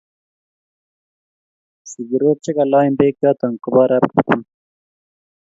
Sigiroik 1.89 2.39
che 2.43 2.51
kalaaen 2.57 2.93
pek 2.99 3.13
choto 3.21 3.45
kobo 3.63 3.79
arap 3.83 4.03
Kiptum. 4.11 4.41